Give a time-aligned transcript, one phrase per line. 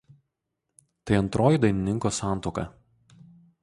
[1.05, 2.69] Tai antroji dainininko santuoka.